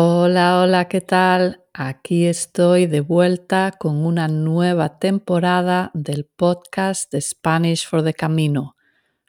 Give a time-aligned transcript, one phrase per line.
[0.00, 1.64] Hola, hola, ¿qué tal?
[1.72, 8.76] Aquí estoy de vuelta con una nueva temporada del podcast de Spanish for the Camino.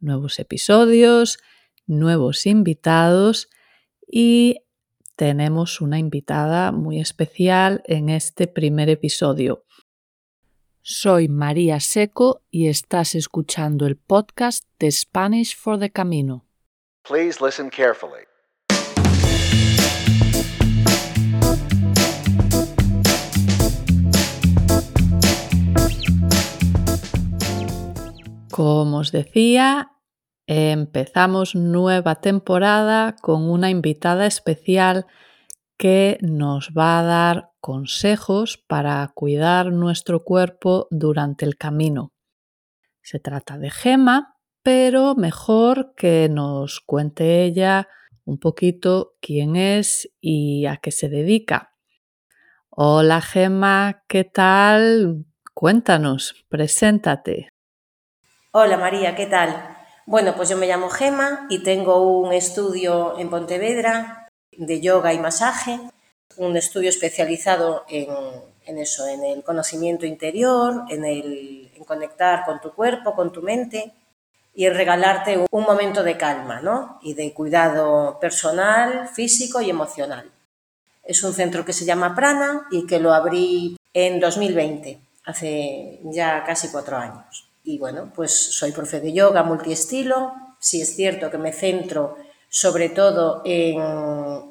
[0.00, 1.38] Nuevos episodios,
[1.86, 3.48] nuevos invitados
[4.06, 4.58] y
[5.16, 9.64] tenemos una invitada muy especial en este primer episodio.
[10.82, 16.44] Soy María Seco y estás escuchando el podcast de Spanish for the Camino.
[17.08, 18.29] Please listen carefully.
[28.50, 29.92] Como os decía,
[30.46, 35.06] empezamos nueva temporada con una invitada especial
[35.78, 42.12] que nos va a dar consejos para cuidar nuestro cuerpo durante el camino.
[43.02, 47.88] Se trata de Gema, pero mejor que nos cuente ella
[48.24, 51.76] un poquito quién es y a qué se dedica.
[52.68, 55.24] Hola Gema, ¿qué tal?
[55.54, 57.48] Cuéntanos, preséntate.
[58.52, 59.78] Hola María, ¿qué tal?
[60.06, 65.20] Bueno, pues yo me llamo Gema y tengo un estudio en Pontevedra de yoga y
[65.20, 65.78] masaje,
[66.36, 72.72] un estudio especializado en, eso, en el conocimiento interior, en, el, en conectar con tu
[72.72, 73.92] cuerpo, con tu mente
[74.52, 76.98] y en regalarte un momento de calma ¿no?
[77.02, 80.28] y de cuidado personal, físico y emocional.
[81.04, 86.42] Es un centro que se llama Prana y que lo abrí en 2020, hace ya
[86.42, 87.49] casi cuatro años.
[87.62, 90.32] Y bueno, pues soy profe de yoga multiestilo.
[90.58, 92.16] Sí es cierto que me centro
[92.50, 93.80] sobre todo en,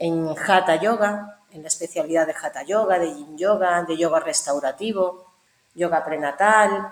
[0.00, 5.26] en Hatha Yoga, en la especialidad de Hatha Yoga, de Yin Yoga, de yoga restaurativo,
[5.74, 6.90] yoga prenatal.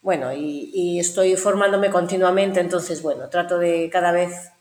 [0.00, 4.52] Bueno, y, y estoy formándome continuamente, entonces, bueno, trato de cada vez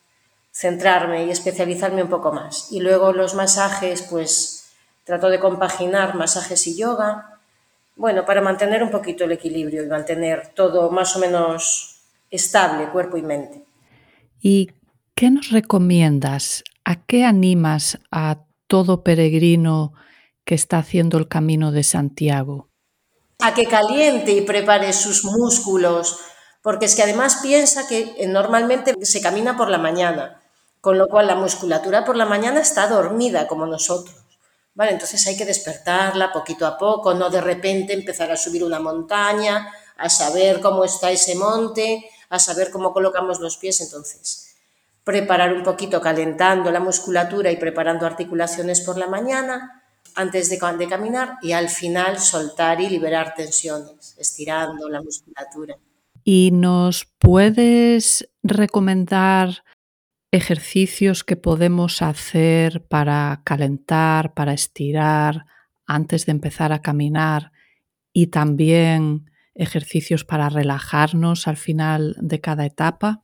[0.51, 2.71] centrarme y especializarme un poco más.
[2.71, 4.71] Y luego los masajes, pues
[5.03, 7.36] trato de compaginar masajes y yoga
[7.97, 11.97] bueno, para mantener un poquito el equilibrio y mantener todo más o menos
[12.29, 13.65] estable, cuerpo y mente.
[14.39, 14.69] ¿Y
[15.15, 16.63] qué nos recomiendas?
[16.85, 19.93] ¿A qué animas a todo peregrino
[20.45, 22.69] que está haciendo el camino de Santiago?
[23.39, 26.19] A que caliente y prepare sus músculos,
[26.61, 30.43] porque es que además piensa que eh, normalmente se camina por la mañana,
[30.81, 34.26] con lo cual la musculatura por la mañana está dormida como nosotros.
[34.77, 34.91] ¿Vale?
[34.91, 39.73] Entonces hay que despertarla poquito a poco, no de repente empezar a subir una montaña,
[39.97, 43.81] a saber cómo está ese monte, a saber cómo colocamos los pies.
[43.81, 44.55] Entonces,
[45.03, 49.83] preparar un poquito calentando la musculatura y preparando articulaciones por la mañana
[50.13, 55.75] antes de, de caminar y al final soltar y liberar tensiones, estirando la musculatura.
[56.23, 59.63] ¿Y nos puedes recomendar
[60.31, 65.45] ejercicios que podemos hacer para calentar, para estirar
[65.85, 67.51] antes de empezar a caminar
[68.13, 73.23] y también ejercicios para relajarnos al final de cada etapa?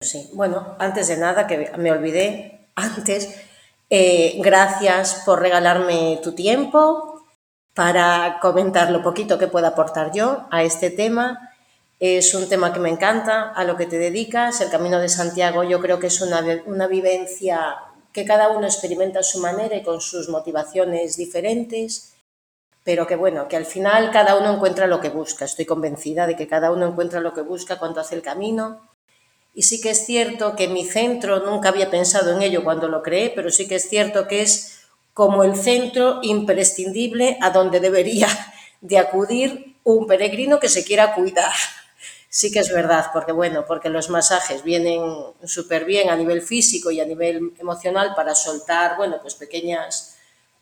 [0.00, 3.40] Sí, bueno, antes de nada, que me olvidé, antes,
[3.90, 7.24] eh, gracias por regalarme tu tiempo
[7.74, 11.47] para comentar lo poquito que pueda aportar yo a este tema
[12.00, 14.60] es un tema que me encanta, a lo que te dedicas.
[14.60, 17.76] El Camino de Santiago yo creo que es una, una vivencia
[18.12, 22.14] que cada uno experimenta a su manera y con sus motivaciones diferentes,
[22.84, 25.44] pero que bueno, que al final cada uno encuentra lo que busca.
[25.44, 28.88] Estoy convencida de que cada uno encuentra lo que busca cuando hace el camino.
[29.52, 33.02] Y sí que es cierto que mi centro, nunca había pensado en ello cuando lo
[33.02, 34.84] creé, pero sí que es cierto que es
[35.14, 38.28] como el centro imprescindible a donde debería
[38.80, 41.54] de acudir un peregrino que se quiera cuidar
[42.28, 45.02] sí que es verdad, porque bueno, porque los masajes vienen
[45.44, 50.16] súper bien a nivel físico y a nivel emocional para soltar, bueno, pues pequeñas,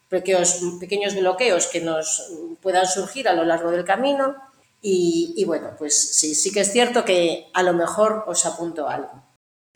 [0.09, 2.33] pequeños, pequeños bloqueos que nos
[2.63, 4.37] puedan surgir a lo largo del camino.
[4.83, 8.89] Y, y, bueno, pues sí, sí que es cierto que a lo mejor os apunto
[8.89, 9.25] algo.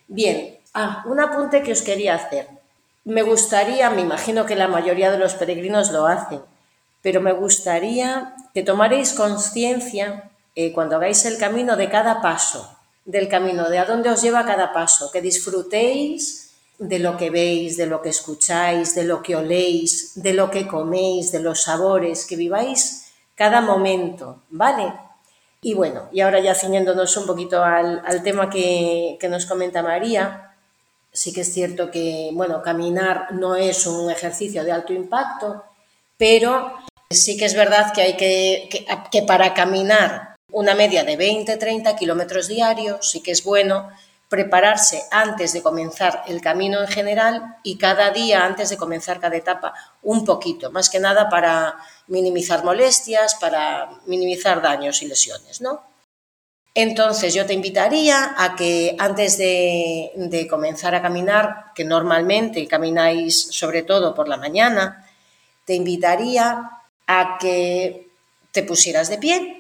[0.07, 2.49] Bien, ah, un apunte que os quería hacer.
[3.05, 6.43] Me gustaría, me imagino que la mayoría de los peregrinos lo hacen,
[7.03, 10.30] pero me gustaría que tomaréis conciencia
[10.75, 14.73] cuando hagáis el camino de cada paso, del camino, de a dónde os lleva cada
[14.73, 20.13] paso, que disfrutéis de lo que veis, de lo que escucháis, de lo que oléis,
[20.15, 24.93] de lo que coméis, de los sabores, que viváis cada momento, ¿vale?
[25.61, 30.57] Y bueno, y ahora ya ciñéndonos un poquito al, tema que, que, nos comenta María,
[31.13, 35.63] sí que es cierto que, bueno, caminar no es un ejercicio de alto impacto,
[36.17, 36.73] pero
[37.11, 40.30] sí que es verdad que hay que, que para caminar
[40.61, 43.89] una media de 20-30 kilómetros diarios, sí que es bueno,
[44.29, 49.37] prepararse antes de comenzar el camino en general y cada día antes de comenzar cada
[49.37, 49.73] etapa
[50.03, 51.77] un poquito, más que nada para
[52.09, 55.83] minimizar molestias, para minimizar daños y lesiones, ¿no?
[56.75, 63.49] Entonces yo te invitaría a que antes de, de comenzar a caminar, que normalmente camináis
[63.51, 65.09] sobre todo por la mañana,
[65.65, 66.71] te invitaría
[67.07, 68.09] a que
[68.53, 69.60] te pusieras de pie,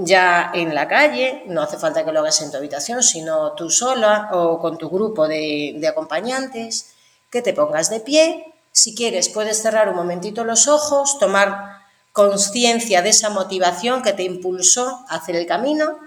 [0.00, 3.70] ya en la calle, no hace falta que lo hagas en tu habitación, sino tú
[3.70, 6.94] sola o con tu grupo de, acompañantes,
[7.30, 8.52] que te pongas de pie.
[8.72, 11.80] Si quieres, puedes cerrar un momentito los ojos, tomar
[12.12, 15.98] conciencia de esa motivación que te impulsó a hacer el camino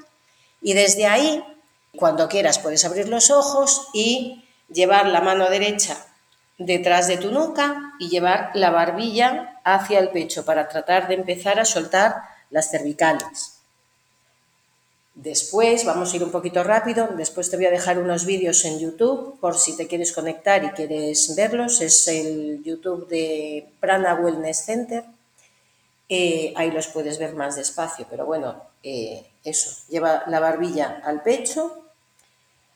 [0.61, 1.43] y desde ahí,
[1.97, 5.97] cuando quieras, puedes abrir los ojos y llevar la mano derecha
[6.57, 11.59] detrás de tu nuca y llevar la barbilla hacia el pecho para tratar de empezar
[11.59, 12.15] a soltar
[12.49, 13.52] las cervicales.
[15.15, 18.79] Después, vamos a ir un poquito rápido, después te voy a dejar unos vídeos en
[18.79, 21.81] YouTube por si te quieres conectar y quieres verlos.
[21.81, 25.03] Es el YouTube de Prana Wellness Center.
[26.09, 31.21] Eh, ahí los puedes ver más despacio, pero bueno, eh, eso, lleva la barbilla al
[31.21, 31.85] pecho,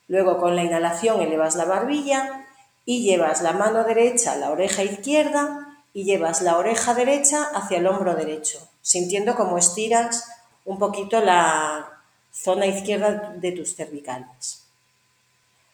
[0.08, 2.48] luego con la inhalación elevas la barbilla
[2.86, 7.80] y llevas la mano derecha a la oreja izquierda y llevas la oreja derecha hacia
[7.80, 10.26] el hombro derecho, sintiendo como estiras
[10.66, 11.97] un poquito la,
[12.44, 14.64] zona izquierda de tus cervicales.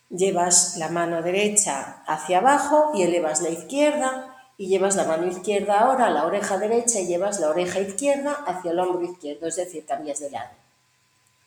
[0.10, 5.80] Llevas la mano derecha hacia abajo y elevas la izquierda y llevas la mano izquierda
[5.80, 9.56] ahora a la oreja derecha y llevas la oreja izquierda hacia el hombro izquierdo, es
[9.56, 10.52] decir, cambias de lado.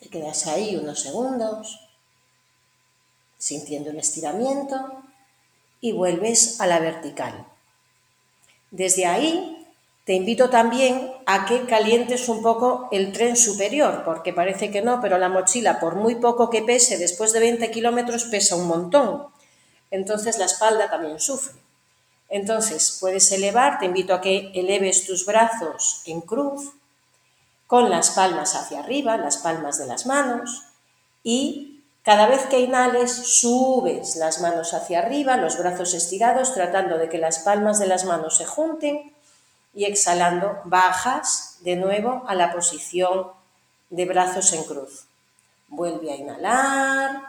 [0.01, 1.81] Te quedas ahí unos segundos
[3.39, 5.03] sintiendo el estiramiento
[5.81, 7.47] y vuelves a la vertical.
[8.71, 9.66] Desde ahí
[10.07, 15.01] te invito también a que calientes un poco el tren superior, porque parece que no,
[15.01, 19.27] pero la mochila, por muy poco que pese, después de 20 kilómetros pesa un montón.
[19.91, 21.61] Entonces la espalda también sufre.
[22.29, 26.71] Entonces puedes elevar, te invito a que eleves tus brazos en cruz,
[27.67, 30.63] con las palmas hacia arriba, las palmas de las manos,
[31.25, 37.09] y cada vez que inhales subes las manos hacia arriba, los brazos estirados, tratando de
[37.09, 39.16] que las palmas de las manos se junten
[39.77, 43.27] y exhalando bajas de nuevo a la posición
[43.91, 45.05] de brazos en cruz.
[45.69, 47.23] Vuelve a inhalar,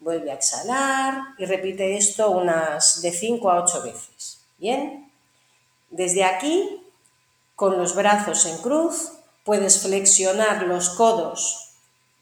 [0.00, 4.40] vuelve a exhalar y repite esto unas de 5 a 8 veces.
[4.58, 5.10] Bien,
[5.90, 6.84] desde aquí,
[7.54, 9.12] con los brazos en cruz,
[9.44, 11.70] puedes flexionar los codos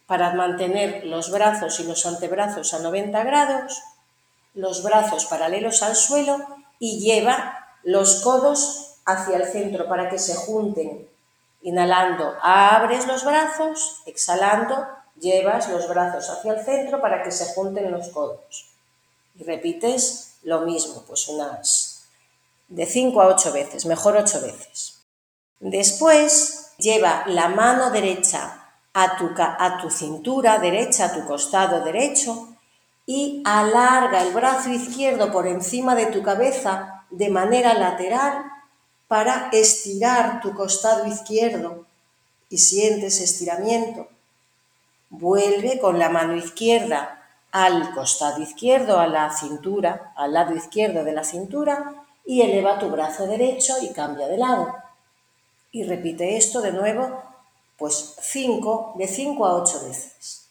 [0.06, 3.82] para mantener los brazos y los antebrazos a 90 grados,
[4.52, 6.38] los brazos paralelos al suelo
[6.78, 11.08] y lleva los codos hacia el centro para que se junten.
[11.62, 14.86] Inhalando, abres los brazos, exhalando,
[15.18, 18.68] llevas los brazos hacia el centro para que se junten los codos.
[19.34, 22.06] Y repites lo mismo, pues unas
[22.68, 25.02] de 5 a 8 veces, mejor 8 veces.
[25.58, 32.48] Después, lleva la mano derecha a tu, a tu cintura derecha, a tu costado derecho,
[33.06, 38.44] y alarga el brazo izquierdo por encima de tu cabeza de manera lateral
[39.08, 41.86] para estirar tu costado izquierdo
[42.50, 44.08] y sientes estiramiento.
[45.10, 51.12] Vuelve con la mano izquierda al costado izquierdo, a la cintura, al lado izquierdo de
[51.12, 54.76] la cintura y eleva tu brazo derecho y cambia de lado.
[55.72, 57.22] Y repite esto de nuevo,
[57.78, 60.48] pues cinco, de 5 a 8 veces.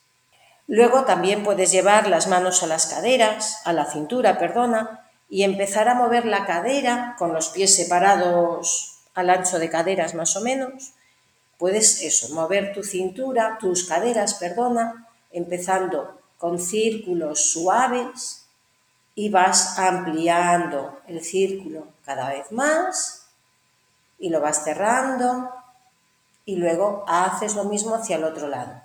[0.66, 5.90] Luego también puedes llevar las manos a las caderas, a la cintura, perdona, y empezar
[5.90, 10.94] a mover la cadera con los pies separados al ancho de caderas más o menos.
[11.58, 18.46] Puedes eso, mover tu cintura, tus caderas, perdona, empezando con círculos suaves
[19.16, 23.26] y vas ampliando el círculo cada vez más
[24.20, 25.52] y lo vas cerrando
[26.46, 28.82] y luego haces lo mismo hacia el otro lado.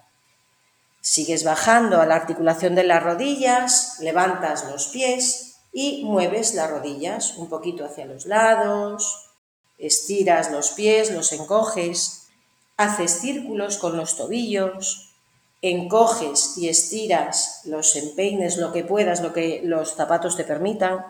[1.01, 7.37] Sigues bajando a la articulación de las rodillas, levantas los pies y mueves las rodillas
[7.38, 9.31] un poquito hacia los lados,
[9.79, 12.29] estiras los pies, los encoges,
[12.76, 15.14] haces círculos con los tobillos,
[15.62, 21.05] encoges y estiras los empeines lo que puedas, lo que los zapatos te permitan,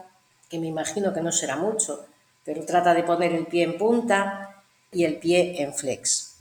[0.48, 2.06] que me imagino que no será mucho,
[2.44, 6.40] pero trata de poner el pie en punta y el pie en flex.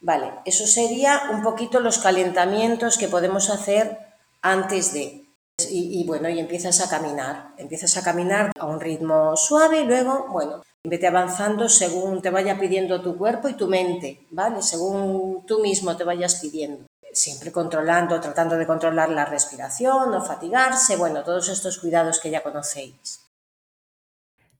[0.00, 3.98] Vale, eso sería un poquito los calentamientos que podemos hacer
[4.40, 5.21] antes de.
[5.58, 10.26] Y, bueno, y empiezas a caminar, empiezas a caminar a un ritmo suave y luego,
[10.30, 14.62] bueno, vete avanzando según te vaya pidiendo tu cuerpo y tu mente, ¿vale?
[14.62, 16.86] Según tú mismo te vayas pidiendo.
[17.12, 22.42] siempre controlando, tratando de controlar la respiración, no fatigarse, bueno, todos estos cuidados que ya
[22.42, 23.20] conocéis.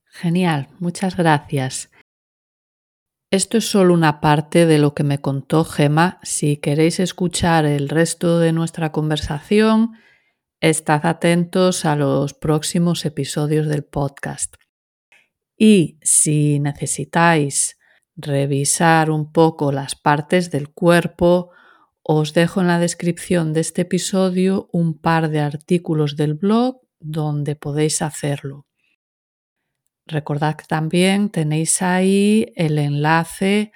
[0.05, 1.89] Genial, muchas gracias.
[3.31, 6.19] Esto es solo una parte de lo que me contó Gema.
[6.21, 9.97] Si queréis escuchar el resto de nuestra conversación,
[10.63, 14.55] estad atentos a los próximos episodios del podcast.
[15.57, 17.77] Y si necesitáis
[18.15, 21.51] revisar un poco las partes del cuerpo,
[22.01, 27.57] os dejo en la descripción de este episodio un par de artículos del blog donde
[27.57, 28.65] podéis hacerlo.
[30.05, 33.73] Recordad que también tenéis ahí el enlace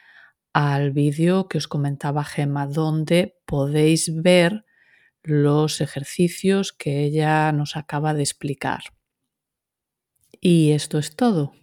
[0.53, 4.63] al vídeo que os comentaba Gemma, donde podéis ver
[5.27, 8.84] los ejercicios que ella nos acaba de explicar.
[10.39, 11.53] Y esto es todo.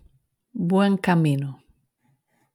[0.53, 1.64] Buen camino.